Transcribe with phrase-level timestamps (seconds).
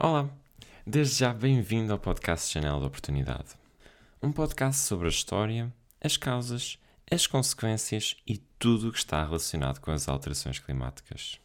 [0.00, 0.30] Olá,
[0.86, 3.56] desde já bem-vindo ao podcast Janela da Oportunidade.
[4.22, 6.78] Um podcast sobre a história, as causas,
[7.10, 11.40] as consequências e tudo o que está relacionado com as alterações climáticas.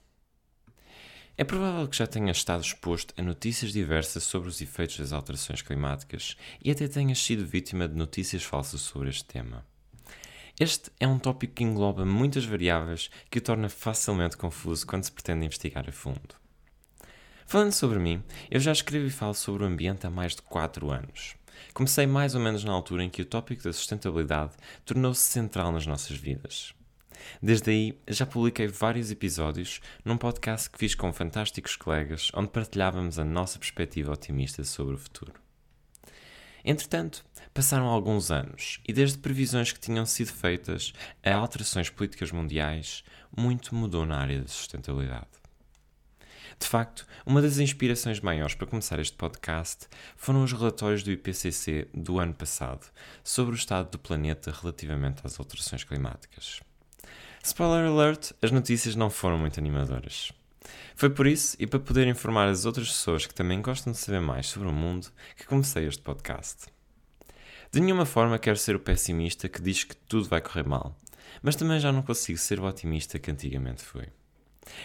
[1.35, 5.63] É provável que já tenha estado exposto a notícias diversas sobre os efeitos das alterações
[5.63, 9.65] climáticas e até tenhas sido vítima de notícias falsas sobre este tema.
[10.59, 15.11] Este é um tópico que engloba muitas variáveis que o torna facilmente confuso quando se
[15.11, 16.42] pretende investigar a fundo.
[17.45, 20.89] Falando sobre mim, eu já escrevo e falo sobre o ambiente há mais de 4
[20.89, 21.35] anos.
[21.73, 24.53] Comecei mais ou menos na altura em que o tópico da sustentabilidade
[24.85, 26.73] tornou-se central nas nossas vidas.
[27.41, 33.17] Desde aí, já publiquei vários episódios num podcast que fiz com fantásticos colegas, onde partilhávamos
[33.17, 35.33] a nossa perspectiva otimista sobre o futuro.
[36.65, 43.03] Entretanto, passaram alguns anos e, desde previsões que tinham sido feitas a alterações políticas mundiais,
[43.35, 45.42] muito mudou na área da sustentabilidade.
[46.63, 49.85] De facto, uma das inspirações maiores para começar este podcast
[50.15, 52.87] foram os relatórios do IPCC do ano passado
[53.21, 56.61] sobre o estado do planeta relativamente às alterações climáticas.
[57.43, 60.31] Spoiler alert: as notícias não foram muito animadoras.
[60.95, 64.21] Foi por isso e para poder informar as outras pessoas que também gostam de saber
[64.21, 66.67] mais sobre o mundo que comecei este podcast.
[67.73, 70.97] De nenhuma forma quero ser o pessimista que diz que tudo vai correr mal,
[71.41, 74.07] mas também já não consigo ser o otimista que antigamente fui.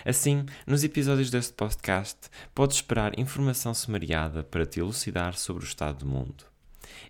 [0.05, 2.19] Assim, nos episódios deste podcast,
[2.55, 6.45] podes esperar informação sumariada para te elucidar sobre o estado do mundo.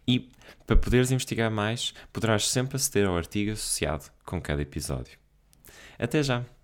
[0.06, 0.30] E,
[0.66, 5.18] para poderes investigar mais, poderás sempre aceder ao artigo associado com cada episódio.
[5.98, 6.57] Até já!